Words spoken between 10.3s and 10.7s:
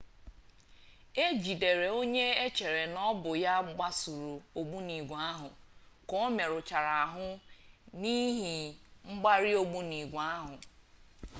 ahụ